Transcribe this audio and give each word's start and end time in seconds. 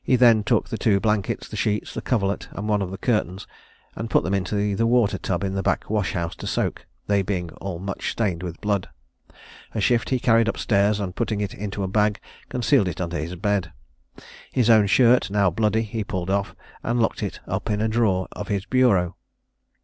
He 0.00 0.14
then 0.14 0.44
took 0.44 0.68
the 0.68 0.78
two 0.78 1.00
blankets, 1.00 1.48
the 1.48 1.56
sheets, 1.56 1.92
the 1.92 2.00
coverlet, 2.00 2.46
and 2.52 2.68
one 2.68 2.80
of 2.82 2.92
the 2.92 2.96
curtains, 2.96 3.48
and 3.96 4.08
put 4.08 4.22
them 4.22 4.32
into 4.32 4.76
the 4.76 4.86
water 4.86 5.18
tub 5.18 5.42
in 5.42 5.54
the 5.54 5.62
back 5.64 5.90
wash 5.90 6.12
house 6.12 6.36
to 6.36 6.46
soak, 6.46 6.86
they 7.08 7.20
being 7.20 7.50
all 7.54 7.80
much 7.80 8.12
stained 8.12 8.44
with 8.44 8.60
blood. 8.60 8.88
Her 9.72 9.80
shift 9.80 10.10
he 10.10 10.20
carried 10.20 10.48
up 10.48 10.56
stairs, 10.56 11.00
and 11.00 11.16
putting 11.16 11.40
it 11.40 11.52
into 11.52 11.82
a 11.82 11.88
bag, 11.88 12.20
concealed 12.48 12.86
it 12.86 13.00
under 13.00 13.16
his 13.18 13.34
bed. 13.34 13.72
His 14.52 14.70
own 14.70 14.86
shirt, 14.86 15.32
now 15.32 15.50
bloody, 15.50 15.82
he 15.82 16.04
pulled 16.04 16.30
off, 16.30 16.54
and 16.84 17.00
locked 17.02 17.20
it 17.24 17.40
up 17.48 17.68
in 17.68 17.80
a 17.80 17.88
drawer 17.88 18.28
of 18.30 18.46
his 18.46 18.66
bureau. 18.66 19.16